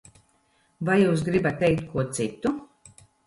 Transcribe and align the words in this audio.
Vai 0.89 0.95
jūs 1.01 1.21
gribat 1.27 1.61
teikt 1.65 1.85
ko 1.93 2.07
citu? 2.19 2.55